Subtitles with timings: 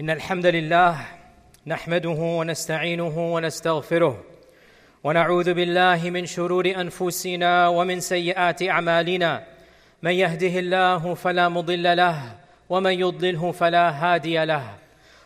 [0.00, 0.96] إن الحمد لله
[1.66, 4.24] نحمده ونستعينه ونستغفره
[5.04, 9.44] ونعوذ بالله من شرور أنفسنا ومن سيئات أعمالنا.
[10.02, 12.36] من يهده الله فلا مضل له
[12.68, 14.64] ومن يضلله فلا هادي له.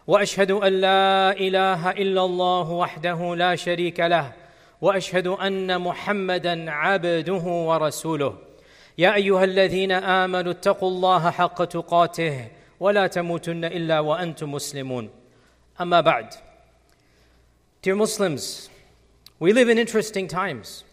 [0.06, 4.32] وأشهد أن لا إله إلا الله وحده لا شريك له.
[4.80, 8.34] وأشهد أن محمدا عبده ورسوله.
[8.98, 12.48] يا أيها الذين آمنوا اتقوا الله حق تقاته
[12.79, 15.09] ولا تموتن الا وانتم مسلمون
[15.81, 16.33] اما بعد
[17.81, 18.69] Dear Muslims,
[19.39, 20.83] we live in interesting times.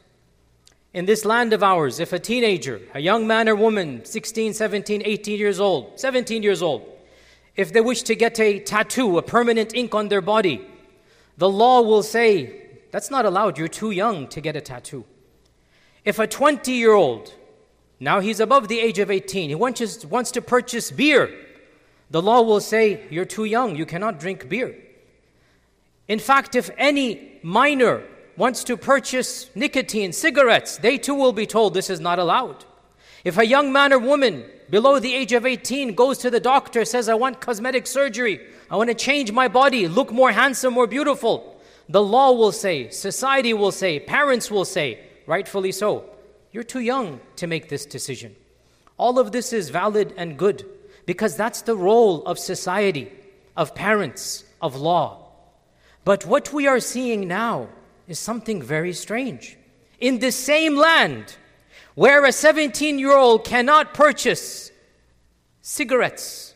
[0.95, 5.03] In this land of ours, if a teenager, a young man or woman, 16, 17,
[5.05, 6.89] 18 years old, 17 years old,
[7.57, 10.65] if they wish to get a tattoo, a permanent ink on their body,
[11.37, 15.05] the law will say, that's not allowed, you're too young to get a tattoo.
[16.05, 17.35] If a 20 year old,
[17.98, 21.30] now he's above the age of 18, he wants, wants to purchase beer,
[22.12, 24.76] the law will say, you're too young, you cannot drink beer.
[26.08, 28.04] In fact, if any minor
[28.35, 32.66] wants to purchase nicotine, cigarettes, they too will be told this is not allowed.
[33.24, 36.84] If a young man or woman below the age of 18 goes to the doctor,
[36.84, 40.88] says, I want cosmetic surgery, I want to change my body, look more handsome, more
[40.88, 46.05] beautiful, the law will say, society will say, parents will say, rightfully so,
[46.52, 48.35] you're too young to make this decision.
[48.98, 50.66] All of this is valid and good
[51.05, 53.12] because that's the role of society,
[53.55, 55.27] of parents, of law.
[56.04, 57.70] But what we are seeing now
[58.07, 59.57] is something very strange.
[59.99, 61.35] In the same land
[61.96, 64.72] where a 17 year old cannot purchase
[65.62, 66.56] cigarettes,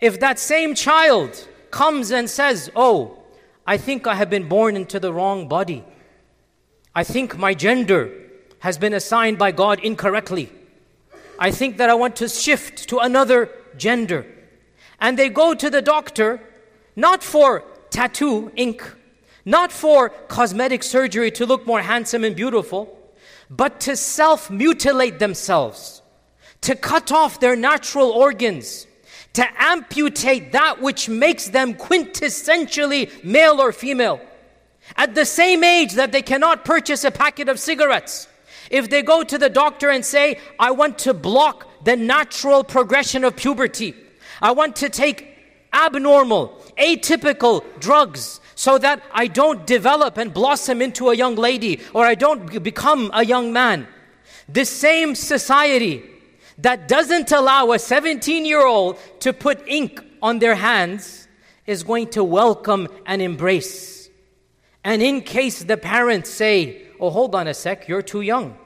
[0.00, 3.18] if that same child comes and says, Oh,
[3.66, 5.84] I think I have been born into the wrong body,
[6.94, 8.12] I think my gender
[8.60, 10.50] has been assigned by God incorrectly,
[11.38, 14.26] I think that I want to shift to another gender.
[15.00, 16.40] And they go to the doctor
[16.94, 18.82] not for tattoo ink
[19.46, 22.98] not for cosmetic surgery to look more handsome and beautiful,
[23.48, 26.02] but to self mutilate themselves,
[26.62, 28.88] to cut off their natural organs,
[29.34, 34.20] to amputate that which makes them quintessentially male or female.
[34.96, 38.28] At the same age that they cannot purchase a packet of cigarettes,
[38.68, 43.22] if they go to the doctor and say, I want to block the natural progression
[43.22, 43.94] of puberty,
[44.42, 45.28] I want to take
[45.72, 52.04] abnormal, atypical drugs so that I don't develop and blossom into a young lady or
[52.04, 53.86] I don't become a young man.
[54.48, 56.02] This same society
[56.58, 61.28] that doesn't allow a 17 year old to put ink on their hands
[61.66, 64.10] is going to welcome and embrace.
[64.82, 68.56] And in case the parents say, Oh, hold on a sec, you're too young.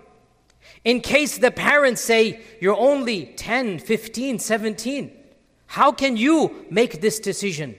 [0.84, 5.12] In case the parents say, You're only 10, 15, 17,
[5.66, 7.76] how can you make this decision?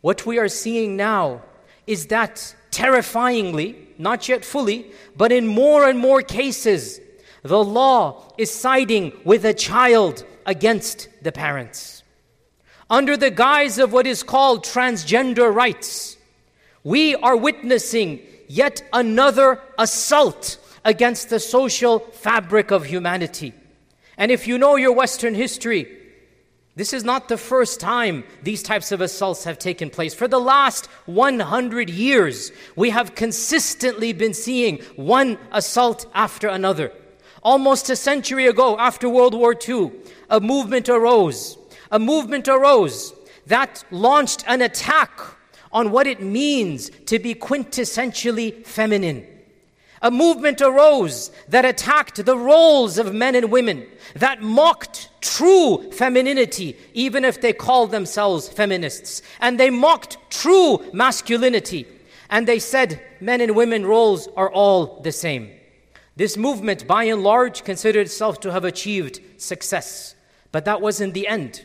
[0.00, 1.42] What we are seeing now
[1.86, 7.00] is that terrifyingly, not yet fully, but in more and more cases,
[7.42, 12.02] the law is siding with a child against the parents.
[12.88, 16.16] Under the guise of what is called transgender rights,
[16.82, 23.52] we are witnessing yet another assault against the social fabric of humanity.
[24.16, 25.96] And if you know your Western history,
[26.76, 30.14] this is not the first time these types of assaults have taken place.
[30.14, 36.92] For the last 100 years, we have consistently been seeing one assault after another.
[37.42, 39.92] Almost a century ago, after World War II,
[40.28, 41.58] a movement arose.
[41.90, 43.12] A movement arose
[43.46, 45.20] that launched an attack
[45.72, 49.26] on what it means to be quintessentially feminine.
[50.02, 56.76] A movement arose that attacked the roles of men and women, that mocked true femininity,
[56.94, 59.20] even if they called themselves feminists.
[59.40, 61.86] And they mocked true masculinity.
[62.30, 65.50] And they said men and women roles are all the same.
[66.16, 70.14] This movement, by and large, considered itself to have achieved success.
[70.50, 71.64] But that wasn't the end.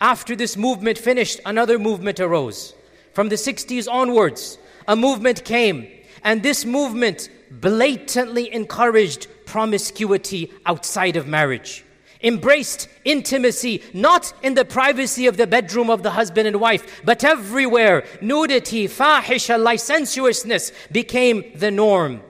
[0.00, 2.74] After this movement finished, another movement arose.
[3.12, 4.58] From the 60s onwards,
[4.88, 5.88] a movement came.
[6.22, 11.84] And this movement blatantly encouraged promiscuity outside of marriage,
[12.22, 17.24] embraced intimacy not in the privacy of the bedroom of the husband and wife, but
[17.24, 18.04] everywhere.
[18.20, 22.20] Nudity, fahisha, licentiousness became the norm.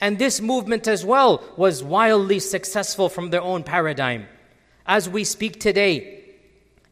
[0.00, 4.26] And this movement as well was wildly successful from their own paradigm.
[4.86, 6.16] As we speak today,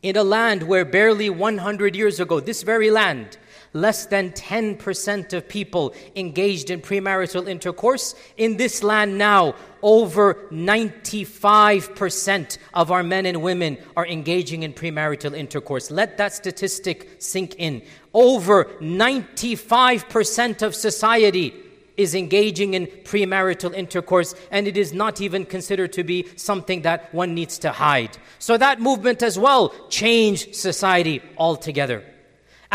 [0.02, 3.38] in a land where barely 100 years ago, this very land,
[3.74, 8.14] less than 10% of people engaged in premarital intercourse.
[8.38, 15.36] In this land now, over 95% of our men and women are engaging in premarital
[15.36, 15.90] intercourse.
[15.90, 17.82] Let that statistic sink in.
[18.14, 21.60] Over 95% of society
[21.96, 27.12] is engaging in premarital intercourse, and it is not even considered to be something that
[27.14, 28.16] one needs to hide.
[28.38, 32.02] So, that movement as well changed society altogether.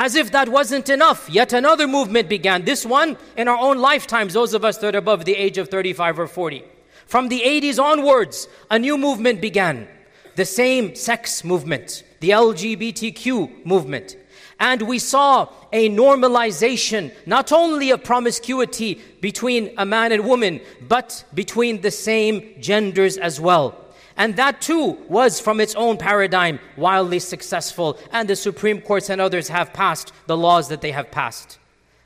[0.01, 2.63] As if that wasn't enough, yet another movement began.
[2.63, 5.67] This one in our own lifetimes, those of us that are above the age of
[5.67, 6.63] 35 or 40.
[7.05, 9.89] From the 80s onwards, a new movement began
[10.37, 14.15] the same sex movement, the LGBTQ movement.
[14.57, 21.25] And we saw a normalization not only of promiscuity between a man and woman, but
[21.33, 23.75] between the same genders as well.
[24.19, 27.98] And that too was from its own paradigm wildly successful.
[28.12, 31.57] And the Supreme Courts and others have passed the laws that they have passed.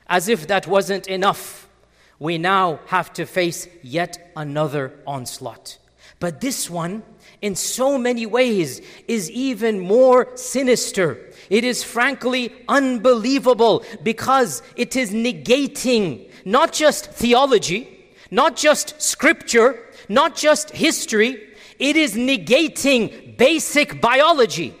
[0.06, 1.68] As if that wasn't enough
[2.18, 5.78] we now have to face yet another onslaught.
[6.20, 7.02] But this one,
[7.42, 11.18] in so many ways, is even more sinister.
[11.50, 20.36] It is frankly unbelievable because it is negating not just theology, not just scripture, not
[20.36, 24.74] just history, it is negating basic biology.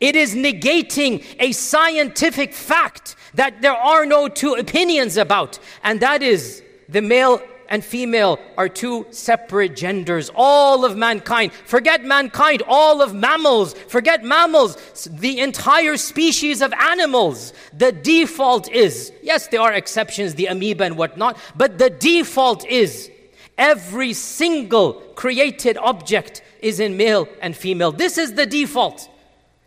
[0.00, 6.22] It is negating a scientific fact that there are no two opinions about, and that
[6.22, 10.30] is the male and female are two separate genders.
[10.34, 17.52] All of mankind, forget mankind, all of mammals, forget mammals, the entire species of animals.
[17.74, 23.10] The default is, yes, there are exceptions, the amoeba and whatnot, but the default is
[23.58, 27.92] every single created object is in male and female.
[27.92, 29.10] This is the default.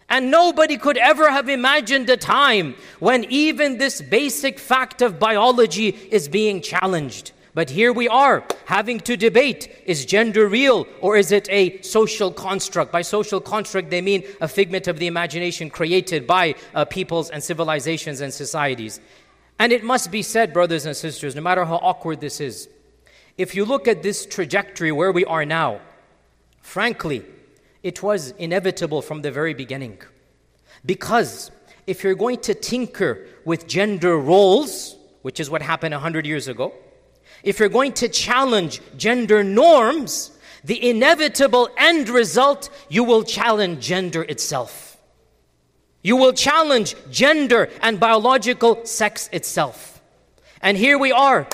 [0.10, 5.90] And nobody could ever have imagined a time when even this basic fact of biology
[5.90, 7.32] is being challenged.
[7.54, 12.32] But here we are having to debate is gender real or is it a social
[12.32, 12.92] construct?
[12.92, 17.44] By social construct, they mean a figment of the imagination created by uh, peoples and
[17.44, 19.02] civilizations and societies.
[19.60, 22.70] And it must be said, brothers and sisters, no matter how awkward this is,
[23.38, 25.82] if you look at this trajectory where we are now,
[26.62, 27.26] frankly,
[27.84, 29.98] it was inevitable from the very beginning.
[30.86, 31.52] Because
[31.88, 36.74] if you're going to tinker with gender roles, which is what happened 100 years ago,
[37.44, 40.32] if you're going to challenge gender norms,
[40.64, 44.98] the inevitable end result, you will challenge gender itself.
[46.04, 50.02] You will challenge gender and biological sex itself.
[50.62, 51.48] And here we are,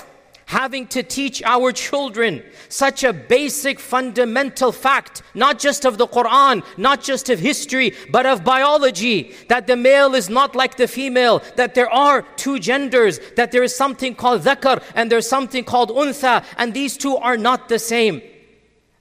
[0.48, 6.64] having to teach our children such a basic fundamental fact, not just of the Quran,
[6.78, 11.42] not just of history, but of biology, that the male is not like the female,
[11.56, 15.90] that there are two genders, that there is something called dhakar and there's something called
[15.90, 18.22] untha, and these two are not the same.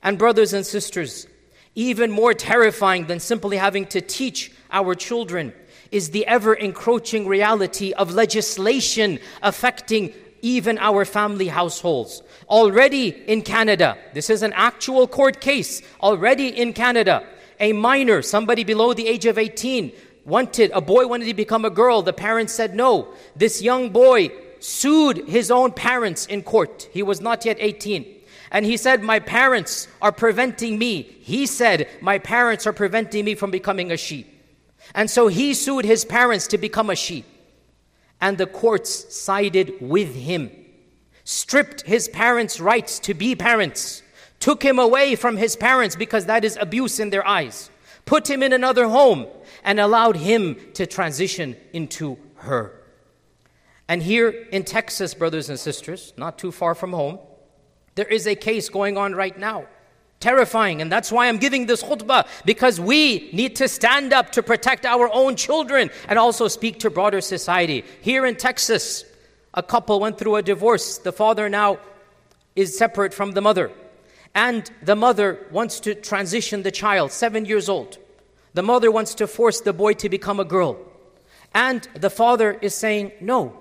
[0.04, 1.28] And brothers and sisters,
[1.76, 5.54] even more terrifying than simply having to teach our children
[5.92, 12.22] is the ever encroaching reality of legislation affecting even our family households.
[12.50, 17.26] Already in Canada, this is an actual court case, already in Canada,
[17.60, 19.92] a minor, somebody below the age of 18,
[20.26, 22.02] wanted, a boy wanted to become a girl.
[22.02, 23.14] The parents said no.
[23.36, 26.88] This young boy sued his own parents in court.
[26.92, 28.06] He was not yet 18.
[28.52, 31.02] And he said, My parents are preventing me.
[31.02, 34.28] He said, My parents are preventing me from becoming a sheep.
[34.94, 37.26] And so he sued his parents to become a sheep
[38.20, 40.52] and the courts sided with him,
[41.24, 44.02] stripped his parents' rights to be parents,
[44.40, 47.70] took him away from his parents because that is abuse in their eyes,
[48.06, 49.28] put him in another home,
[49.64, 52.74] and allowed him to transition into her.
[53.88, 57.20] And here in Texas, brothers and sisters, not too far from home,
[57.96, 59.66] there is a case going on right now
[60.20, 60.82] terrifying.
[60.82, 64.86] And that's why I'm giving this khutbah because we need to stand up to protect
[64.86, 67.84] our own children and also speak to broader society.
[68.02, 69.06] Here in Texas,
[69.54, 70.98] a couple went through a divorce.
[70.98, 71.80] The father now
[72.56, 73.72] is separate from the mother.
[74.34, 77.98] And the mother wants to transition the child, seven years old.
[78.54, 80.78] The mother wants to force the boy to become a girl.
[81.54, 83.60] And the father is saying no.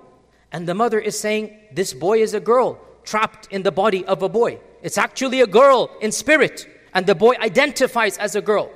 [0.51, 4.21] And the mother is saying, This boy is a girl trapped in the body of
[4.21, 4.59] a boy.
[4.87, 8.71] It's actually a girl in spirit, and the boy identifies as a girl.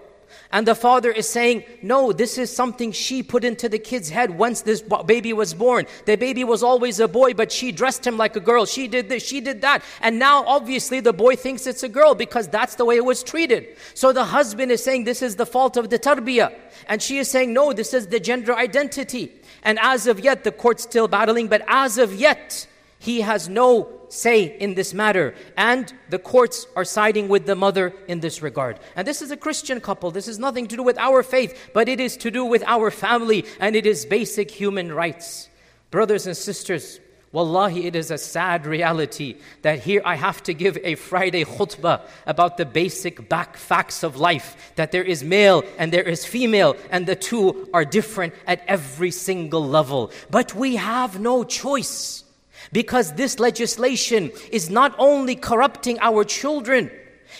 [0.51, 4.37] And the father is saying, No, this is something she put into the kid's head
[4.37, 5.85] once this baby was born.
[6.05, 8.65] The baby was always a boy, but she dressed him like a girl.
[8.65, 9.85] She did this, she did that.
[10.01, 13.23] And now, obviously, the boy thinks it's a girl because that's the way it was
[13.23, 13.77] treated.
[13.93, 16.53] So the husband is saying, This is the fault of the tarbiyah.
[16.89, 19.31] And she is saying, No, this is the gender identity.
[19.63, 22.67] And as of yet, the court's still battling, but as of yet,
[22.99, 25.33] he has no say in this matter.
[25.57, 28.79] And the courts are siding with the mother in this regard.
[28.95, 30.11] And this is a Christian couple.
[30.11, 32.91] This is nothing to do with our faith, but it is to do with our
[32.91, 35.49] family and it is basic human rights.
[35.89, 36.99] Brothers and sisters,
[37.31, 42.01] Wallahi, it is a sad reality that here I have to give a Friday khutbah
[42.25, 46.75] about the basic back facts of life that there is male and there is female,
[46.89, 50.11] and the two are different at every single level.
[50.29, 52.25] But we have no choice.
[52.71, 56.89] Because this legislation is not only corrupting our children,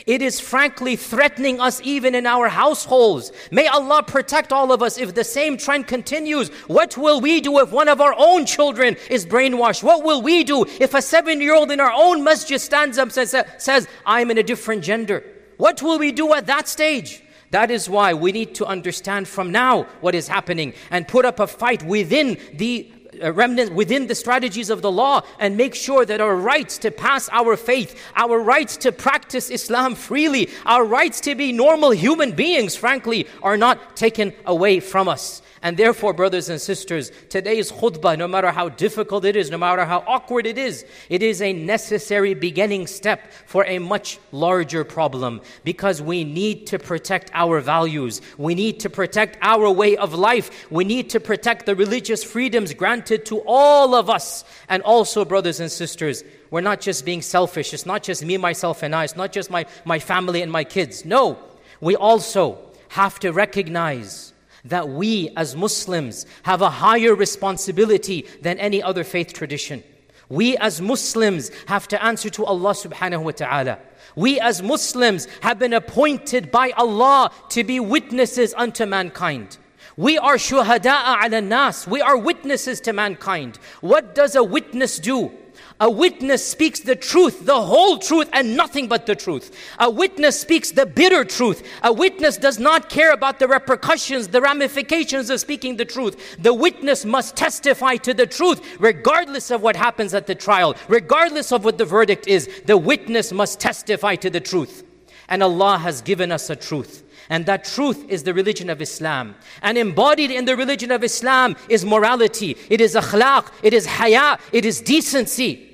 [0.05, 3.31] it is frankly threatening us even in our households.
[3.51, 6.49] May Allah protect all of us if the same trend continues.
[6.67, 9.83] What will we do if one of our own children is brainwashed?
[9.83, 13.15] What will we do if a seven year old in our own masjid stands up
[13.15, 15.23] and says, I'm in a different gender?
[15.57, 17.21] What will we do at that stage?
[17.51, 21.39] That is why we need to understand from now what is happening and put up
[21.39, 22.91] a fight within the
[23.29, 27.29] remnant within the strategies of the law and make sure that our rights to pass
[27.31, 32.75] our faith, our rights to practice Islam freely, our rights to be normal human beings,
[32.75, 35.41] frankly, are not taken away from us.
[35.63, 39.85] And therefore, brothers and sisters, today's khutbah, no matter how difficult it is, no matter
[39.85, 45.39] how awkward it is, it is a necessary beginning step for a much larger problem
[45.63, 48.21] because we need to protect our values.
[48.39, 50.71] We need to protect our way of life.
[50.71, 54.43] We need to protect the religious freedoms granted to all of us.
[54.67, 57.71] And also, brothers and sisters, we're not just being selfish.
[57.71, 59.03] It's not just me, myself, and I.
[59.03, 61.05] It's not just my, my family and my kids.
[61.05, 61.37] No,
[61.79, 62.57] we also
[62.89, 64.30] have to recognize
[64.65, 69.83] that we as Muslims have a higher responsibility than any other faith tradition.
[70.29, 73.79] We as Muslims have to answer to Allah subhanahu wa ta'ala.
[74.15, 79.57] We as Muslims have been appointed by Allah to be witnesses unto mankind.
[79.97, 81.85] We are shuhada'a ala nas.
[81.85, 83.59] We are witnesses to mankind.
[83.81, 85.31] What does a witness do?
[85.81, 89.51] A witness speaks the truth, the whole truth, and nothing but the truth.
[89.79, 91.67] A witness speaks the bitter truth.
[91.81, 96.37] A witness does not care about the repercussions, the ramifications of speaking the truth.
[96.37, 101.51] The witness must testify to the truth, regardless of what happens at the trial, regardless
[101.51, 102.47] of what the verdict is.
[102.67, 104.83] The witness must testify to the truth.
[105.29, 107.03] And Allah has given us a truth.
[107.27, 109.33] And that truth is the religion of Islam.
[109.63, 114.37] And embodied in the religion of Islam is morality, it is akhlaq, it is haya,
[114.51, 115.69] it is decency.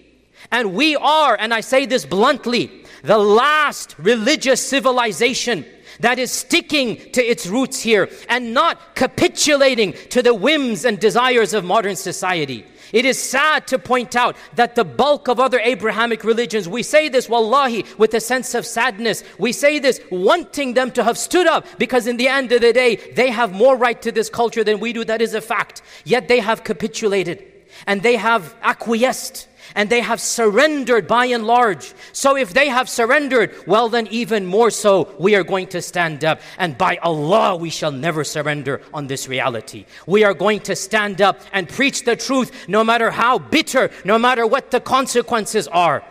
[0.51, 5.65] And we are, and I say this bluntly, the last religious civilization
[5.99, 11.53] that is sticking to its roots here and not capitulating to the whims and desires
[11.53, 12.65] of modern society.
[12.93, 17.09] It is sad to point out that the bulk of other Abrahamic religions, we say
[17.09, 19.23] this, wallahi, with a sense of sadness.
[19.37, 22.71] We say this wanting them to have stood up because in the end of the
[22.71, 25.03] day, they have more right to this culture than we do.
[25.03, 25.81] That is a fact.
[26.05, 27.43] Yet they have capitulated
[27.85, 31.93] and they have acquiesced and they have surrendered by and large.
[32.13, 36.23] So if they have surrendered, well, then even more so, we are going to stand
[36.23, 36.41] up.
[36.57, 39.85] And by Allah, we shall never surrender on this reality.
[40.05, 44.17] We are going to stand up and preach the truth, no matter how bitter, no
[44.17, 46.03] matter what the consequences are.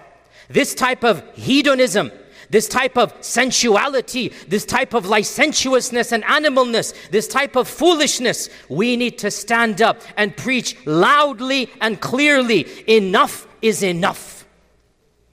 [0.48, 2.12] This type of hedonism,
[2.50, 8.96] this type of sensuality, this type of licentiousness and animalness, this type of foolishness, we
[8.96, 14.46] need to stand up and preach loudly and clearly enough is enough.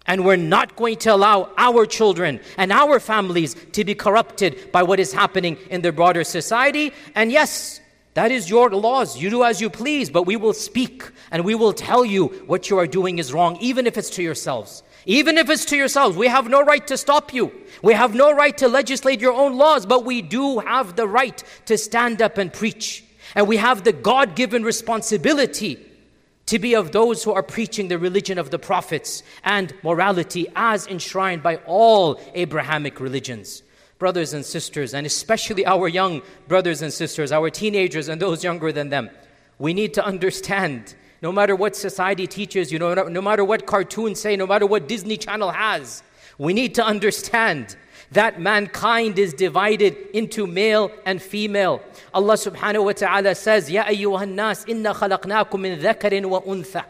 [0.05, 4.83] And we're not going to allow our children and our families to be corrupted by
[4.83, 6.91] what is happening in the broader society.
[7.15, 7.79] And yes,
[8.15, 9.17] that is your laws.
[9.17, 12.69] You do as you please, but we will speak and we will tell you what
[12.69, 14.83] you are doing is wrong, even if it's to yourselves.
[15.05, 17.51] Even if it's to yourselves, we have no right to stop you.
[17.81, 21.43] We have no right to legislate your own laws, but we do have the right
[21.65, 23.03] to stand up and preach.
[23.35, 25.85] And we have the God given responsibility
[26.45, 30.87] to be of those who are preaching the religion of the prophets and morality as
[30.87, 33.63] enshrined by all Abrahamic religions.
[33.97, 38.71] Brothers and sisters, and especially our young brothers and sisters, our teenagers and those younger
[38.71, 39.09] than them,
[39.59, 44.19] we need to understand no matter what society teaches you, no, no matter what cartoons
[44.19, 46.03] say, no matter what Disney Channel has,
[46.37, 47.77] we need to understand
[48.11, 51.81] that mankind is divided into male and female.
[52.13, 56.83] Allah subhanahu wa ta'ala says, Ya ayyuhan nas, inna khalaqnakum min dhakarin wa untha.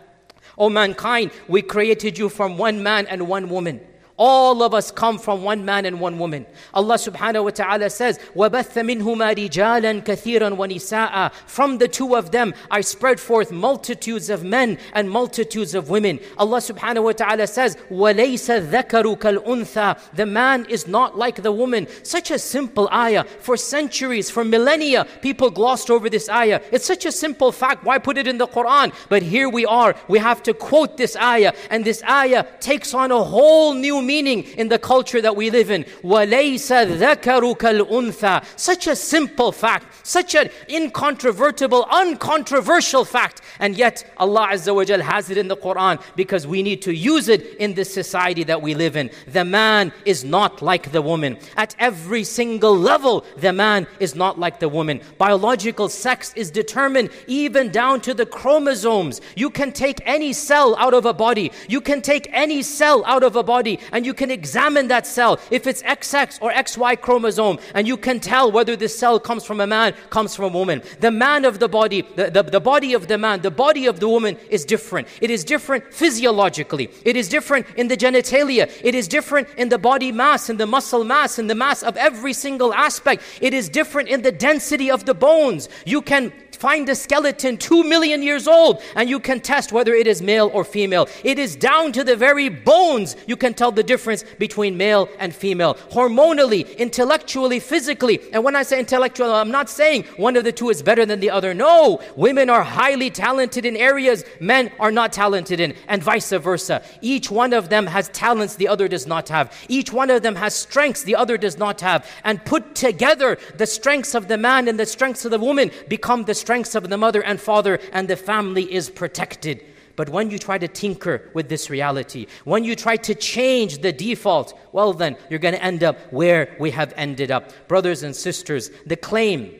[0.57, 3.81] O mankind, we created you from one man and one woman.
[4.18, 6.44] All of us come from one man and one woman.
[6.74, 12.52] Allah subhanahu wa ta'ala says, وَبَثَّ مِنْهُمَا رِجَالًا كَثِيرًا وَنِسَاءً From the two of them
[12.68, 16.18] I spread forth multitudes of men and multitudes of women.
[16.36, 21.86] Allah subhanahu wa ta'ala says, وَلَيْسَ الذَّكَرُ كَالْأُنثَى The man is not like the woman.
[22.02, 23.22] Such a simple ayah.
[23.22, 26.60] For centuries, for millennia, people glossed over this ayah.
[26.72, 27.84] It's such a simple fact.
[27.84, 28.92] Why put it in the Quran?
[29.08, 29.94] But here we are.
[30.08, 31.52] We have to quote this ayah.
[31.70, 35.70] And this ayah takes on a whole new meaning in the culture that we live
[35.70, 35.84] in.
[36.02, 43.42] وَلَيْسَ الذَّكَرُ كَالْأُنثَى Such a simple fact, such an incontrovertible, uncontroversial fact.
[43.58, 46.94] And yet Allah Azza wa Jal has it in the Quran because we need to
[46.94, 49.10] use it in this society that we live in.
[49.26, 51.38] The man is not like the woman.
[51.56, 55.00] At every single level, the man is not like the woman.
[55.18, 59.20] Biological sex is determined even down to the chromosomes.
[59.36, 61.52] You can take any cell out of a body.
[61.68, 65.39] You can take any cell out of a body and you can examine that cell
[65.49, 69.61] if it's XX or XY chromosome and you can tell whether this cell comes from
[69.61, 70.81] a man, comes from a woman.
[70.99, 74.01] The man of the body, the, the, the body of the man, the body of
[74.01, 75.07] the woman is different.
[75.21, 76.89] It is different physiologically.
[77.05, 78.69] It is different in the genitalia.
[78.83, 81.95] It is different in the body mass, in the muscle mass, in the mass of
[81.95, 83.23] every single aspect.
[83.39, 85.69] It is different in the density of the bones.
[85.85, 86.33] You can
[86.63, 90.49] find a skeleton two million years old and you can test whether it is male
[90.53, 91.09] or female.
[91.21, 95.35] It is down to the very bones you can tell the difference between male and
[95.35, 95.73] female.
[95.91, 98.21] Hormonally, intellectually, physically.
[98.31, 101.19] And when I say intellectual, I'm not saying one of the two is better than
[101.19, 101.53] the other.
[101.53, 106.81] No, women are highly talented in areas men are not talented in, and vice versa.
[107.01, 109.51] Each one of them has talents the other does not have.
[109.67, 112.09] Each one of them has strengths the other does not have.
[112.23, 116.23] And put together, the strengths of the man and the strengths of the woman become
[116.23, 119.65] the strengths strengths of the mother and father, and the family is protected.
[119.95, 123.91] But when you try to tinker with this reality, when you try to change the
[123.91, 127.51] default, well, then you're going to end up where we have ended up.
[127.67, 129.51] Brothers and sisters, the claim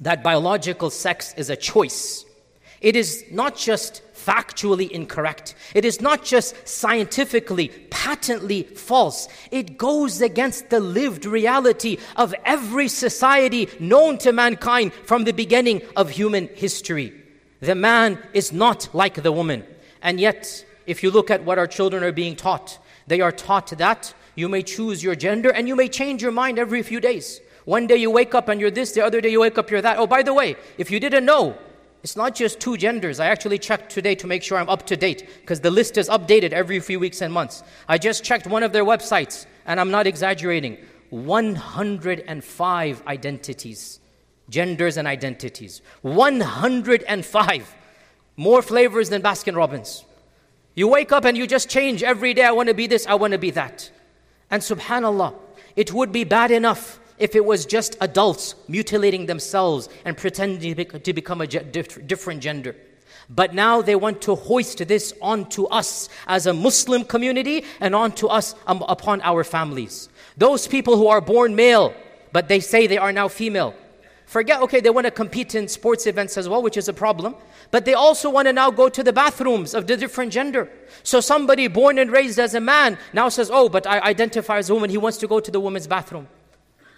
[0.00, 2.24] that biological sex is a choice,
[2.80, 5.54] it is not just factually incorrect.
[5.74, 9.28] It is not just scientifically, patently false.
[9.50, 15.82] It goes against the lived reality of every society known to mankind from the beginning
[15.96, 17.12] of human history.
[17.60, 19.64] The man is not like the woman.
[20.02, 23.68] And yet, if you look at what our children are being taught, they are taught
[23.78, 27.40] that you may choose your gender and you may change your mind every few days.
[27.64, 29.82] One day you wake up and you're this, the other day you wake up you're
[29.82, 29.98] that.
[29.98, 31.56] Oh, by the way, if you didn't know,
[32.02, 33.20] it's not just two genders.
[33.20, 36.08] I actually checked today to make sure I'm up to date because the list is
[36.08, 37.62] updated every few weeks and months.
[37.88, 40.78] I just checked one of their websites and I'm not exaggerating
[41.10, 44.00] 105 identities,
[44.50, 45.80] genders and identities.
[46.00, 47.76] 105.
[48.36, 50.04] More flavors than Baskin Robbins.
[50.74, 52.44] You wake up and you just change every day.
[52.44, 53.90] I want to be this, I want to be that.
[54.50, 55.34] And subhanAllah,
[55.76, 61.12] it would be bad enough if it was just adults mutilating themselves and pretending to
[61.12, 62.76] become a different gender.
[63.28, 68.26] But now they want to hoist this onto us as a Muslim community and onto
[68.26, 70.08] us um, upon our families.
[70.36, 71.94] Those people who are born male,
[72.32, 73.74] but they say they are now female.
[74.26, 77.34] Forget, okay, they want to compete in sports events as well, which is a problem.
[77.70, 80.70] But they also want to now go to the bathrooms of the different gender.
[81.02, 84.70] So somebody born and raised as a man now says, oh, but I identify as
[84.70, 84.88] a woman.
[84.88, 86.28] He wants to go to the woman's bathroom.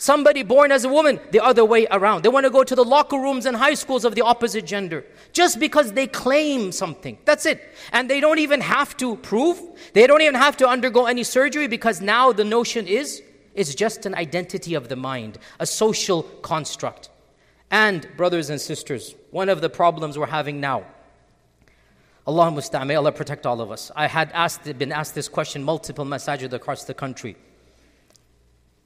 [0.05, 2.25] Somebody born as a woman, the other way around.
[2.25, 5.03] They want to go to the locker rooms and high schools of the opposite gender
[5.33, 7.17] just because they claim something.
[7.25, 7.75] That's it.
[7.90, 9.59] And they don't even have to prove,
[9.95, 13.23] they don't even have to undergo any surgery because now the notion is
[13.55, 17.09] it's just an identity of the mind, a social construct.
[17.71, 20.85] And, brothers and sisters, one of the problems we're having now.
[22.27, 23.90] Allah musta'an, may Allah protect all of us.
[23.97, 27.37] I had asked, been asked this question multiple masajid across the country.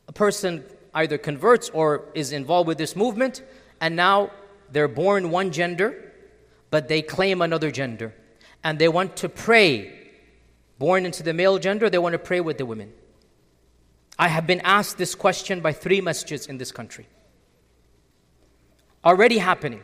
[0.07, 0.63] A person
[0.99, 3.43] either converts or is involved with this movement,
[3.81, 4.31] and now
[4.73, 6.13] they're born one gender,
[6.71, 8.15] but they claim another gender.
[8.65, 10.11] And they want to pray,
[10.79, 12.93] born into the male gender, they want to pray with the women.
[14.19, 17.07] I have been asked this question by three masjids in this country.
[19.05, 19.83] Already happening.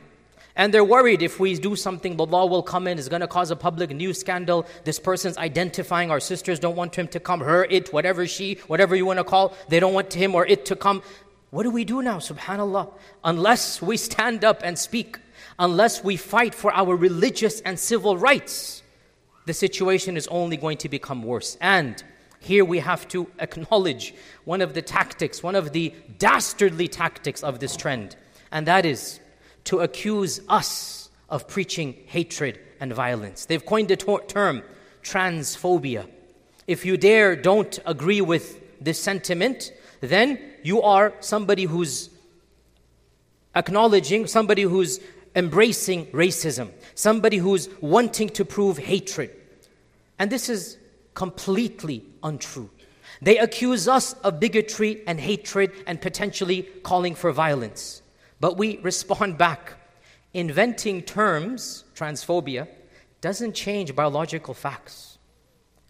[0.56, 3.26] And they're worried if we do something, the law will come in, it's going to
[3.26, 4.66] cause a public news scandal.
[4.84, 8.94] This person's identifying, our sisters don't want him to come, her, it, whatever she, whatever
[8.94, 11.02] you want to call, they don't want him or it to come.
[11.50, 12.92] What do we do now, subhanAllah?
[13.24, 15.18] Unless we stand up and speak,
[15.58, 18.82] unless we fight for our religious and civil rights,
[19.46, 21.56] the situation is only going to become worse.
[21.60, 22.02] And
[22.38, 24.14] here we have to acknowledge
[24.44, 28.16] one of the tactics, one of the dastardly tactics of this trend,
[28.52, 29.20] and that is
[29.64, 33.46] to accuse us of preaching hatred and violence.
[33.46, 34.62] They've coined the term
[35.02, 36.08] transphobia.
[36.66, 42.10] if you dare don't agree with this sentiment, then you are somebody who's
[43.54, 45.00] acknowledging, somebody who's
[45.34, 49.30] embracing racism, somebody who's wanting to prove hatred.
[50.18, 50.78] And this is
[51.14, 52.70] completely untrue.
[53.20, 58.02] They accuse us of bigotry and hatred and potentially calling for violence.
[58.44, 59.72] But we respond back.
[60.34, 62.68] Inventing terms, transphobia,
[63.22, 65.16] doesn't change biological facts.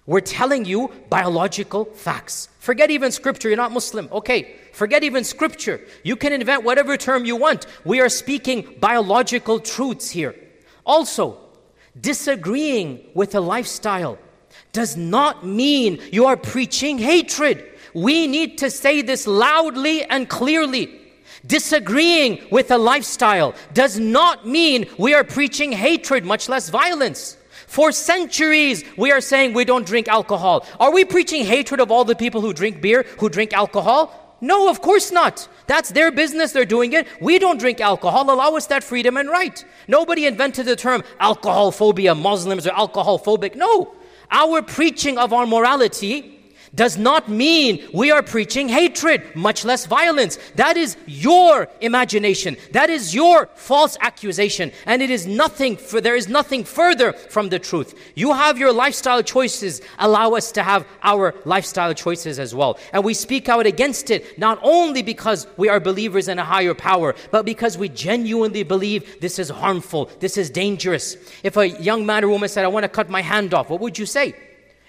[0.06, 2.48] We're telling you biological facts.
[2.60, 4.08] Forget even scripture, you're not Muslim.
[4.12, 5.80] Okay, forget even scripture.
[6.04, 7.66] You can invent whatever term you want.
[7.84, 10.36] We are speaking biological truths here.
[10.86, 11.36] Also,
[12.00, 14.16] disagreeing with a lifestyle
[14.70, 17.68] does not mean you are preaching hatred.
[17.94, 21.00] We need to say this loudly and clearly.
[21.46, 27.36] Disagreeing with a lifestyle does not mean we are preaching hatred, much less violence.
[27.66, 30.66] For centuries, we are saying we don't drink alcohol.
[30.80, 34.36] Are we preaching hatred of all the people who drink beer, who drink alcohol?
[34.40, 35.48] No, of course not.
[35.66, 37.08] That's their business, they're doing it.
[37.20, 38.30] We don't drink alcohol.
[38.30, 39.64] Allow us that freedom and right.
[39.88, 43.54] Nobody invented the term alcohol phobia, Muslims are alcohol phobic.
[43.54, 43.94] No.
[44.30, 46.43] Our preaching of our morality
[46.74, 50.38] does not mean we are preaching hatred, much less violence.
[50.56, 52.56] That is your imagination.
[52.72, 54.72] That is your false accusation.
[54.86, 57.94] And it is nothing, for, there is nothing further from the truth.
[58.14, 59.80] You have your lifestyle choices.
[59.98, 62.78] Allow us to have our lifestyle choices as well.
[62.92, 66.74] And we speak out against it, not only because we are believers in a higher
[66.74, 71.16] power, but because we genuinely believe this is harmful, this is dangerous.
[71.42, 73.80] If a young man or woman said, I want to cut my hand off, what
[73.80, 74.34] would you say?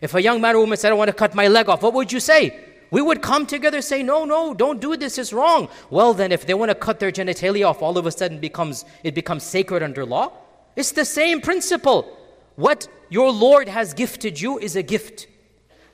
[0.01, 1.93] If a young man or woman said, I want to cut my leg off, what
[1.93, 2.59] would you say?
[2.91, 5.69] We would come together say, No, no, don't do this, it's wrong.
[5.89, 8.85] Well, then, if they want to cut their genitalia off, all of a sudden becomes,
[9.03, 10.31] it becomes sacred under law.
[10.75, 12.17] It's the same principle.
[12.55, 15.27] What your Lord has gifted you is a gift.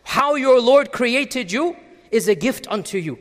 [0.03, 1.75] How your Lord created you
[2.11, 3.17] is a gift unto you.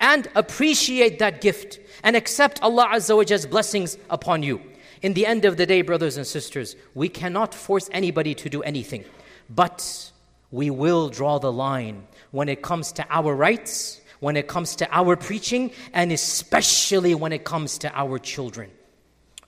[0.00, 4.60] And appreciate that gift and accept Allah Azza wa blessings upon you.
[5.02, 8.62] In the end of the day, brothers and sisters, we cannot force anybody to do
[8.62, 9.04] anything.
[9.50, 10.12] But
[10.50, 14.88] we will draw the line when it comes to our rights, when it comes to
[14.90, 18.70] our preaching, and especially when it comes to our children.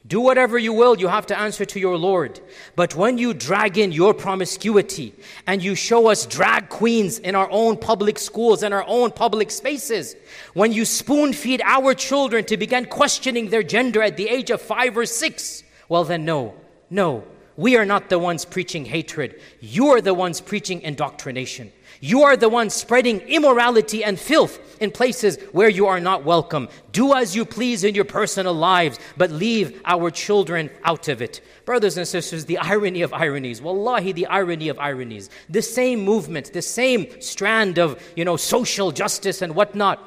[0.06, 2.40] Do whatever you will, you have to answer to your Lord.
[2.74, 5.14] But when you drag in your promiscuity
[5.46, 9.50] and you show us drag queens in our own public schools and our own public
[9.50, 10.16] spaces,
[10.54, 14.62] when you spoon feed our children to begin questioning their gender at the age of
[14.62, 16.54] five or six, well, then, no,
[16.88, 17.24] no,
[17.60, 19.38] we are not the ones preaching hatred.
[19.60, 21.70] You are the ones preaching indoctrination.
[22.00, 26.70] You are the ones spreading immorality and filth in places where you are not welcome.
[26.92, 31.42] Do as you please in your personal lives, but leave our children out of it.
[31.66, 35.28] Brothers and sisters, the irony of ironies, wallahi, the irony of ironies.
[35.50, 40.02] The same movement, the same strand of, you know, social justice and whatnot,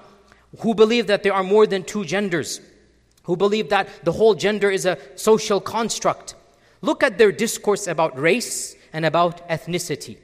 [0.62, 2.62] who believe that there are more than two genders,
[3.26, 6.34] who believe that the whole gender is a social construct
[6.84, 10.18] Look at their discourse about race and about ethnicity.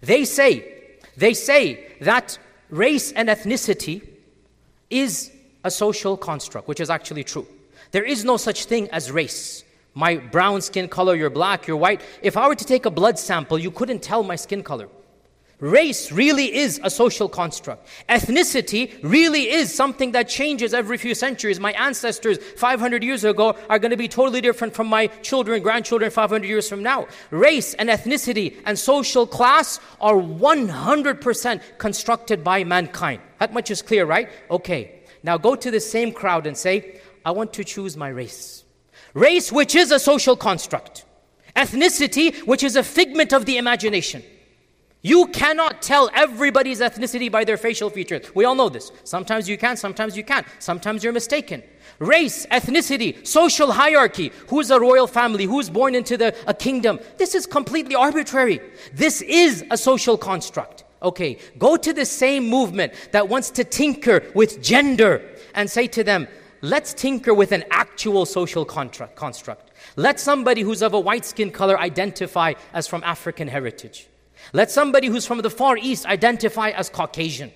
[0.00, 2.38] They say, they say that
[2.70, 4.06] race and ethnicity
[4.90, 5.32] is
[5.64, 7.48] a social construct, which is actually true.
[7.90, 9.64] There is no such thing as race.
[9.92, 12.00] My brown skin color, you're black, you're white.
[12.22, 14.88] If I were to take a blood sample, you couldn't tell my skin color.
[15.60, 17.84] Race really is a social construct.
[18.08, 21.58] Ethnicity really is something that changes every few centuries.
[21.58, 26.12] My ancestors 500 years ago are going to be totally different from my children, grandchildren
[26.12, 27.08] 500 years from now.
[27.32, 33.20] Race and ethnicity and social class are 100% constructed by mankind.
[33.40, 34.30] That much is clear, right?
[34.48, 35.00] Okay.
[35.24, 38.62] Now go to the same crowd and say, I want to choose my race.
[39.12, 41.04] Race, which is a social construct.
[41.56, 44.22] Ethnicity, which is a figment of the imagination.
[45.02, 48.34] You cannot tell everybody's ethnicity by their facial features.
[48.34, 48.90] We all know this.
[49.04, 50.44] Sometimes you can, sometimes you can't.
[50.58, 51.62] Sometimes you're mistaken.
[52.00, 56.98] Race, ethnicity, social hierarchy, who's a royal family, who's born into the, a kingdom.
[57.16, 58.60] This is completely arbitrary.
[58.92, 60.84] This is a social construct.
[61.00, 65.22] Okay, go to the same movement that wants to tinker with gender
[65.54, 66.26] and say to them,
[66.60, 69.70] let's tinker with an actual social construct.
[69.94, 74.08] Let somebody who's of a white skin color identify as from African heritage.
[74.52, 77.52] Let somebody who's from the Far East identify as Caucasian.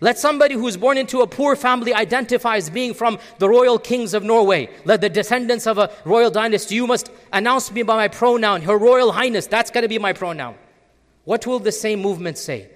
[0.00, 4.14] Let somebody who's born into a poor family identify as being from the royal kings
[4.14, 4.68] of Norway.
[4.84, 8.76] Let the descendants of a royal dynasty, you must announce me by my pronoun, Her
[8.76, 10.54] Royal Highness, that's going to be my pronoun.
[11.24, 12.68] What will the same movement say?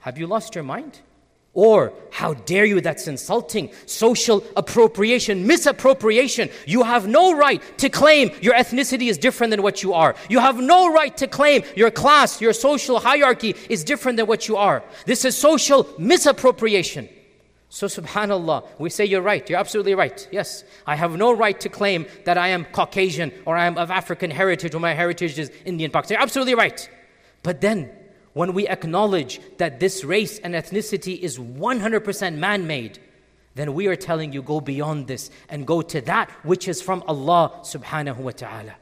[0.00, 1.00] Have you lost your mind?
[1.54, 3.70] Or, how dare you, that's insulting.
[3.86, 6.50] Social appropriation, misappropriation.
[6.66, 10.14] You have no right to claim your ethnicity is different than what you are.
[10.28, 14.46] You have no right to claim your class, your social hierarchy is different than what
[14.46, 14.84] you are.
[15.06, 17.08] This is social misappropriation.
[17.70, 20.26] So, subhanAllah, we say you're right, you're absolutely right.
[20.32, 23.90] Yes, I have no right to claim that I am Caucasian or I am of
[23.90, 26.16] African heritage or my heritage is Indian Pakistan.
[26.16, 26.88] You're absolutely right.
[27.42, 27.90] But then,
[28.38, 33.00] when we acknowledge that this race and ethnicity is 100% man made,
[33.56, 37.02] then we are telling you go beyond this and go to that which is from
[37.08, 38.76] Allah subhanahu wa ta'ala.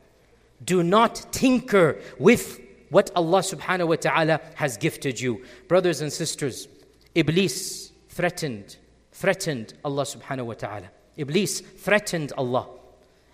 [0.62, 5.42] Do not tinker with what Allah subhanahu wa ta'ala has gifted you.
[5.68, 6.68] Brothers and sisters,
[7.14, 8.76] Iblis threatened,
[9.12, 10.90] threatened Allah subhanahu wa ta'ala.
[11.16, 12.66] Iblis threatened Allah.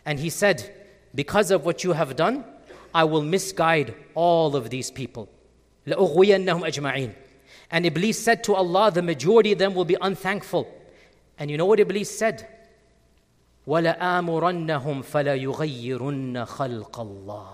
[0.07, 0.73] And he said,
[1.17, 2.45] Because of what you have done,
[2.95, 5.29] I will misguide all of these people.
[5.88, 7.14] لَأُغْوِيَنَّهُمْ أَجْمَعِينَ
[7.72, 10.68] And Iblis said to Allah, the majority of them will be unthankful.
[11.40, 12.48] And you know what Iblis said?
[13.68, 17.48] وَلَآمُرَنَّهُمْ فَلَيُغَيِّرُنَّ خَلْقَ اللَّهِ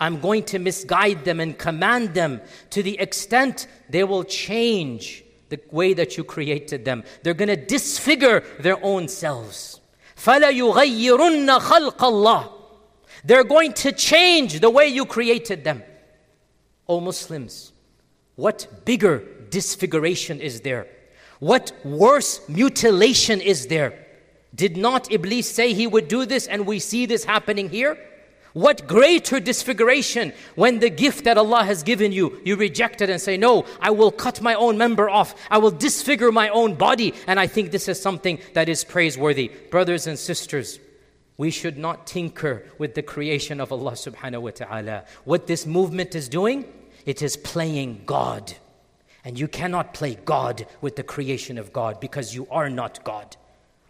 [0.00, 5.60] I'm going to misguide them and command them to the extent they will change the
[5.70, 7.04] way that you created them.
[7.22, 9.80] They're going to disfigure their own selves.
[10.16, 12.52] فَلَيُغَيِّرُنَّ خَلْقَ اللَّهِ
[13.24, 15.82] They're going to change the way you created them.
[16.87, 17.73] O Muslims,
[18.35, 20.87] what bigger disfiguration is there?
[21.39, 24.05] What worse mutilation is there?
[24.53, 27.97] Did not Iblis say he would do this and we see this happening here?
[28.53, 33.19] What greater disfiguration when the gift that Allah has given you, you reject it and
[33.19, 35.35] say, No, I will cut my own member off.
[35.51, 37.13] I will disfigure my own body.
[37.27, 39.51] And I think this is something that is praiseworthy.
[39.71, 40.79] Brothers and sisters,
[41.35, 45.03] we should not tinker with the creation of Allah subhanahu wa ta'ala.
[45.25, 46.63] What this movement is doing,
[47.06, 48.54] it is playing God.
[49.24, 53.36] And you cannot play God with the creation of God because you are not God.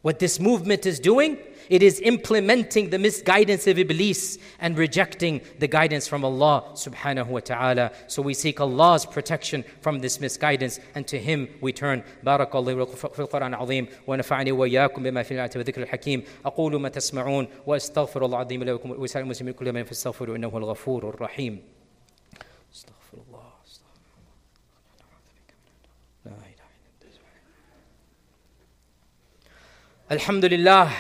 [0.03, 1.37] What this movement is doing,
[1.69, 7.41] it is implementing the misguidance of Iblis and rejecting the guidance from Allah subhanahu wa
[7.41, 7.93] ta'ala.
[8.07, 12.03] So we seek Allah's protection from this misguidance and to Him we turn.
[12.25, 17.49] بارك الله في القرآن العظيم ونفعني وإياكم بما في الآيات والذكر الحكيم أقول ما تسمعون
[17.67, 21.63] وأستغفر الله العظيم لكم ولسائر المسلمين كل من فاستغفروا إنه هو الغفور الرحيم
[22.75, 23.51] استغفر الله
[26.25, 26.61] لا إله إلا
[27.03, 27.31] الله
[30.11, 30.91] الحمد لله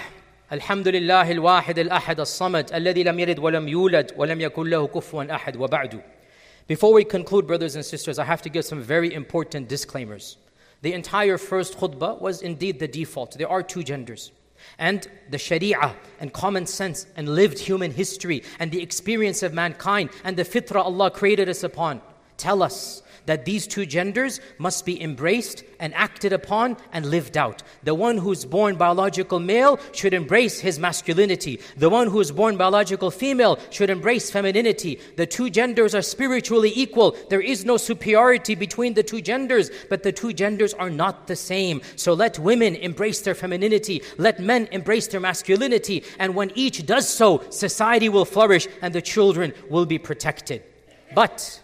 [0.53, 5.57] الحمد لله الواحد الأحد الصمد الذي لم يلد ولم يولد ولم يكن له كفوا أحد
[5.57, 6.03] وبعد
[6.69, 10.37] Before we conclude, brothers and sisters, I have to give some very important disclaimers.
[10.83, 13.37] The entire first khutbah was indeed the default.
[13.37, 14.31] There are two genders.
[14.78, 20.10] And the sharia and common sense and lived human history and the experience of mankind
[20.24, 22.02] and the fitrah Allah created us upon.
[22.38, 27.64] Tell us that these two genders must be embraced and acted upon and lived out.
[27.84, 31.60] The one who's born biological male should embrace his masculinity.
[31.78, 35.00] The one who is born biological female should embrace femininity.
[35.16, 37.16] The two genders are spiritually equal.
[37.30, 41.36] There is no superiority between the two genders, but the two genders are not the
[41.36, 41.82] same.
[41.96, 44.02] So let women embrace their femininity.
[44.18, 46.04] Let men embrace their masculinity.
[46.20, 50.64] And when each does so, society will flourish and the children will be protected.
[51.14, 51.62] But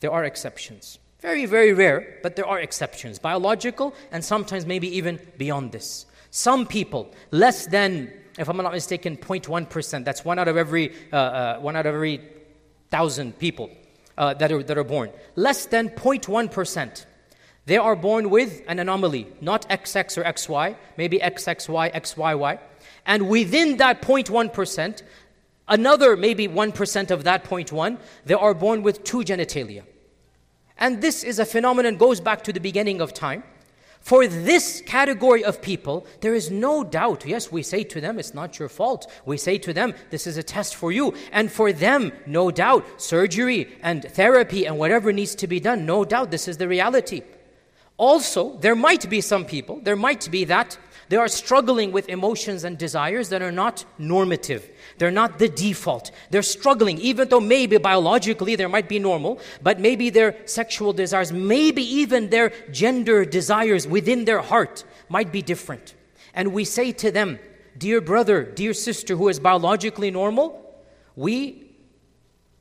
[0.00, 0.98] there are exceptions.
[1.20, 3.18] Very, very rare, but there are exceptions.
[3.18, 6.06] Biological and sometimes maybe even beyond this.
[6.30, 11.16] Some people, less than, if I'm not mistaken, 0.1%, that's one out of every, uh,
[11.16, 12.20] uh, one out of every
[12.90, 13.70] thousand people
[14.16, 15.10] uh, that, are, that are born.
[15.34, 17.06] Less than 0.1%.
[17.66, 22.58] They are born with an anomaly, not XX or XY, maybe XXY, XYY.
[23.04, 25.02] And within that 0.1%,
[25.68, 29.84] Another, maybe 1% of that 0.1, they are born with two genitalia.
[30.78, 33.42] And this is a phenomenon goes back to the beginning of time.
[34.00, 37.26] For this category of people, there is no doubt.
[37.26, 39.10] Yes, we say to them, it's not your fault.
[39.26, 41.14] We say to them, this is a test for you.
[41.32, 46.04] And for them, no doubt, surgery and therapy and whatever needs to be done, no
[46.04, 47.22] doubt, this is the reality.
[47.96, 50.78] Also, there might be some people, there might be that
[51.08, 54.68] they are struggling with emotions and desires that are not normative.
[54.98, 56.10] They're not the default.
[56.30, 61.32] They're struggling, even though maybe biologically they might be normal, but maybe their sexual desires,
[61.32, 65.94] maybe even their gender desires within their heart might be different.
[66.34, 67.38] And we say to them,
[67.76, 70.64] Dear brother, dear sister who is biologically normal,
[71.14, 71.68] we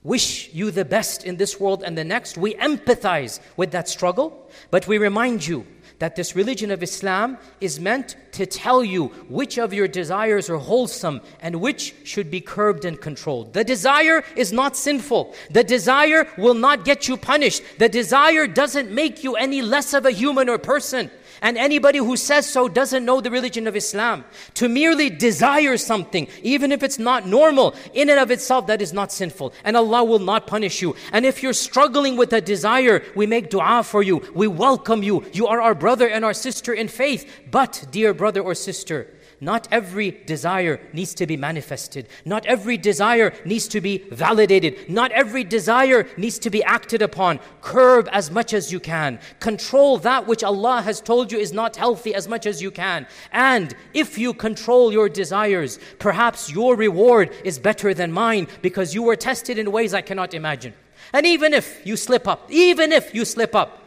[0.04, 2.38] wish you the best in this world and the next.
[2.38, 5.66] We empathize with that struggle, but we remind you
[6.00, 10.58] that this religion of Islam is meant to tell you which of your desires are
[10.58, 13.54] wholesome and which should be curbed and controlled.
[13.54, 15.34] The desire is not sinful.
[15.50, 17.64] The desire will not get you punished.
[17.80, 21.10] The desire doesn't make you any less of a human or person.
[21.42, 24.26] And anybody who says so doesn't know the religion of Islam.
[24.56, 28.94] To merely desire something, even if it's not normal, in and of itself, that is
[28.94, 29.54] not sinful.
[29.64, 30.96] And Allah will not punish you.
[31.12, 34.22] And if you're struggling with a desire, we make dua for you.
[34.34, 35.26] We welcome you.
[35.34, 37.30] You are our brother and our sister in faith.
[37.52, 39.08] But, dear brother or sister,
[39.40, 42.08] not every desire needs to be manifested.
[42.26, 44.90] Not every desire needs to be validated.
[44.90, 47.40] Not every desire needs to be acted upon.
[47.62, 49.20] Curb as much as you can.
[49.40, 53.06] Control that which Allah has told you is not healthy as much as you can.
[53.32, 59.04] And if you control your desires, perhaps your reward is better than mine because you
[59.04, 60.74] were tested in ways I cannot imagine.
[61.14, 63.84] And even if you slip up, even if you slip up,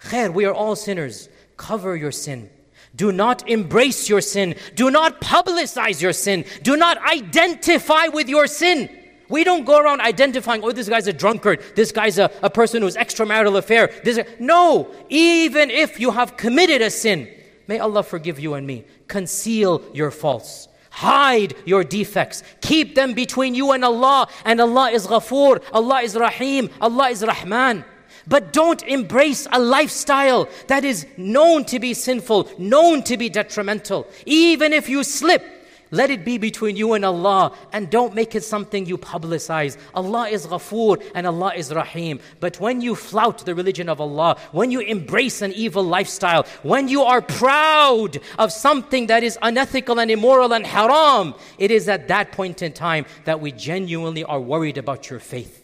[0.00, 1.28] khair, we are all sinners.
[1.56, 2.50] Cover your sin.
[2.94, 4.54] Do not embrace your sin.
[4.74, 6.44] Do not publicize your sin.
[6.62, 8.88] Do not identify with your sin.
[9.28, 11.62] We don't go around identifying, oh, this guy's a drunkard.
[11.74, 13.90] This guy's a, a person who's extramarital affair.
[14.04, 17.28] This, no, even if you have committed a sin,
[17.66, 18.84] may Allah forgive you and me.
[19.08, 20.68] Conceal your faults.
[20.90, 22.42] Hide your defects.
[22.60, 24.28] Keep them between you and Allah.
[24.44, 25.62] And Allah is Ghafoor.
[25.72, 26.68] Allah is Rahim.
[26.78, 27.86] Allah is Rahman.
[28.26, 34.06] But don't embrace a lifestyle that is known to be sinful, known to be detrimental.
[34.26, 35.42] Even if you slip,
[35.92, 39.76] let it be between you and Allah and don't make it something you publicize.
[39.94, 42.18] Allah is Ghafoor and Allah is Rahim.
[42.40, 46.88] But when you flout the religion of Allah, when you embrace an evil lifestyle, when
[46.88, 52.08] you are proud of something that is unethical and immoral and haram, it is at
[52.08, 55.61] that point in time that we genuinely are worried about your faith.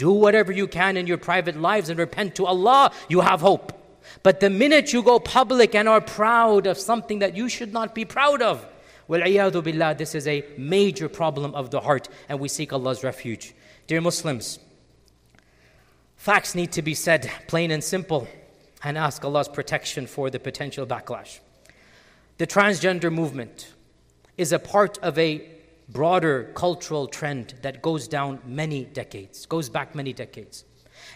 [0.00, 3.70] Do whatever you can in your private lives and repent to Allah, you have hope.
[4.22, 7.94] But the minute you go public and are proud of something that you should not
[7.94, 8.66] be proud of,
[9.08, 13.52] well, billah, this is a major problem of the heart, and we seek Allah's refuge.
[13.88, 14.58] Dear Muslims,
[16.16, 18.26] facts need to be said plain and simple
[18.82, 21.40] and ask Allah's protection for the potential backlash.
[22.38, 23.74] The transgender movement
[24.38, 25.59] is a part of a
[25.92, 30.64] broader cultural trend that goes down many decades, goes back many decades.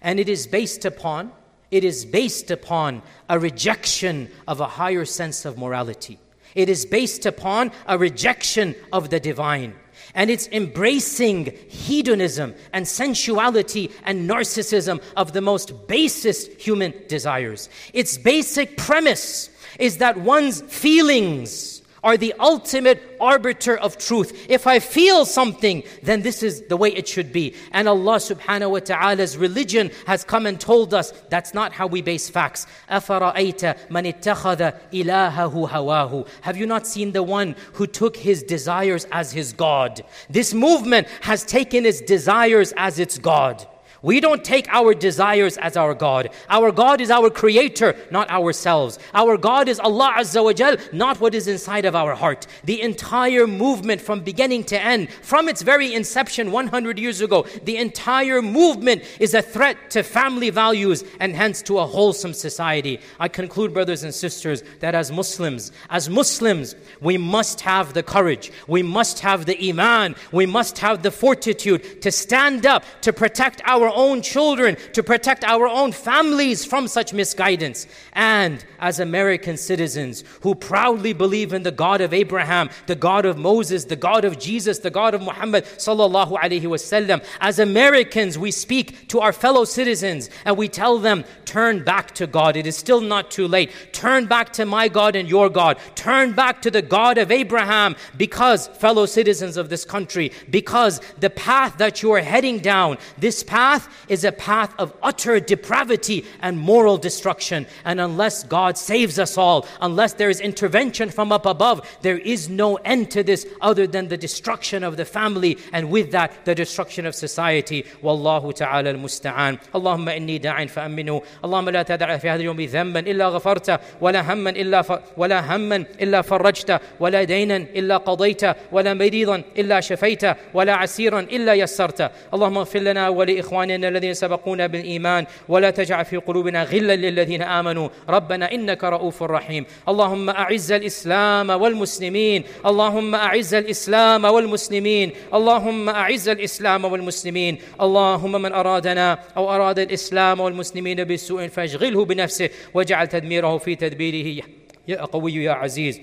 [0.02, 1.32] And it is based upon
[1.74, 6.20] it is based upon a rejection of a higher sense of morality.
[6.54, 9.74] It is based upon a rejection of the divine.
[10.14, 17.68] And it's embracing hedonism and sensuality and narcissism of the most basest human desires.
[17.92, 24.45] Its basic premise is that one's feelings, are the ultimate arbiter of truth.
[24.49, 27.55] If I feel something, then this is the way it should be.
[27.71, 32.01] And Allah subhanahu wa ta'ala's religion has come and told us that's not how we
[32.01, 32.67] base facts.
[32.89, 39.05] أَفَرَأَيْتَ مَنِ اتَّخَذَ إِلَهَهُ هَوَاهُ Have you not seen the one who took his desires
[39.11, 40.01] as his God?
[40.29, 43.67] This movement has taken its desires as its God.
[44.04, 46.28] We don't take our desires as our God.
[46.50, 48.98] Our God is our creator, not ourselves.
[49.14, 52.46] Our God is Allah Azza wa Jal, not what is inside of our heart.
[52.64, 57.78] The entire movement from beginning to end, from its very inception 100 years ago, the
[57.78, 63.00] entire movement is a threat to family values and hence to a wholesome society.
[63.18, 68.52] I conclude, brothers and sisters, that as Muslims, as Muslims, we must have the courage,
[68.68, 73.62] we must have the iman, we must have the fortitude to stand up, to protect
[73.64, 77.86] our own children, to protect our own families from such misguidance.
[78.12, 83.38] And as American citizens who proudly believe in the God of Abraham, the God of
[83.38, 88.50] Moses, the God of Jesus, the God of Muhammad sallallahu alaihi wasallam, as Americans we
[88.50, 92.56] speak to our fellow citizens and we tell them, turn back to God.
[92.56, 93.70] It is still not too late.
[93.92, 95.78] Turn back to my God and your God.
[95.94, 101.30] Turn back to the God of Abraham because, fellow citizens of this country, because the
[101.30, 106.19] path that you are heading down, this path path is a path of utter depravity
[106.45, 107.59] and moral destruction.
[107.83, 112.41] And unless God saves us all, unless there is intervention from up above, there is
[112.47, 116.55] no end to this other than the destruction of the family and with that the
[116.55, 117.79] destruction of society.
[118.01, 119.53] Wallahu ta'ala al-musta'an.
[119.77, 121.15] Allahumma inni da'in fa'aminu.
[121.43, 126.21] Allahumma la tad'a fi hadha al-yawm dhanban illa ghafarta ولا هما إلا ولا هما إلا
[126.21, 132.79] فرجته ولا دينا إلا قضيته ولا مريضا إلا شفيته ولا عسيرا إلا يسرته اللهم اغفر
[132.79, 137.88] لنا ولإخواننا إخواننا الذين سبقونا بالإيمان ولا تجعل في قلوبنا غلا للذين آمنوا.
[138.08, 139.66] ربنا إنك رؤوف رحيم.
[139.88, 142.44] اللهم أعز الإسلام والمسلمين.
[142.66, 145.10] اللهم أعز الإسلام والمسلمين.
[145.34, 147.58] اللهم أعز الإسلام والمسلمين.
[147.80, 154.42] اللهم من أرادنا أو أراد الإسلام والمسلمين بسوء فاشغله بنفسه واجعل تدميره في تدبيره.
[154.88, 156.00] يا قوي يا عزيز.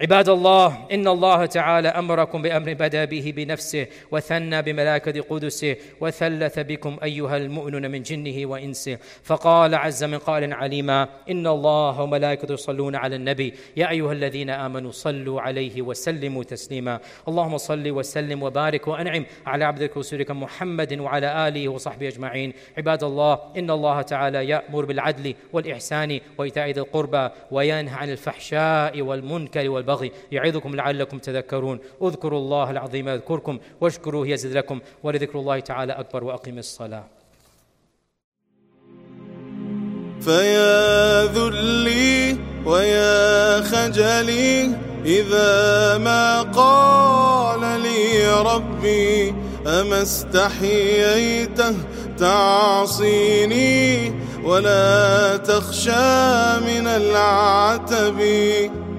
[0.00, 6.96] عباد الله إن الله تعالى أمركم بأمر بدا به بنفسه وثنى بملائكة قدسه وثلث بكم
[7.02, 8.98] أيها المؤمنون من جنه وإنسه.
[9.22, 13.54] فقال عز من قال عليما إن الله وملائكته يصلون على النبي.
[13.76, 17.00] يا أيها الذين آمنوا صلوا عليه وسلموا تسليما.
[17.28, 22.52] اللهم صل وسلم وبارك وأنعم على عبدك ورسولك محمد وعلى آله وصحبه أجمعين.
[22.78, 29.68] عباد الله إن الله تعالى يأمر بالعدل والإحسان وإيتاء ذي القربى وينهى عن الفحشاء والمنكر
[29.68, 31.78] والبغي البغي يعظكم لعلكم تذكرون.
[32.02, 37.04] اذكروا الله العظيم يذكركم واشكروه يزد لكم ولذكر الله تعالى أكبر وأقم الصلاة.
[40.20, 44.70] فيا ذلي ويا خجلي
[45.04, 49.34] إذا ما قال لي ربي
[49.66, 51.74] أما استحييته
[52.18, 54.12] تعصيني
[54.44, 58.20] ولا تخشى من العتب.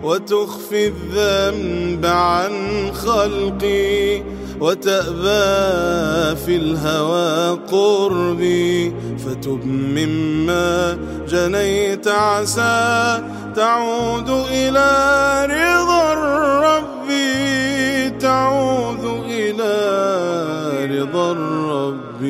[0.03, 2.51] وتخفي الذنب عن
[2.93, 4.21] خلقي
[4.59, 10.97] وتأبى في الهوى قربي فتب مما
[11.29, 13.23] جنيت عسى
[13.55, 14.89] تعود إلى
[15.45, 17.09] رضا الرب.
[18.19, 19.73] تعود إلى
[20.99, 22.21] رضا الرب.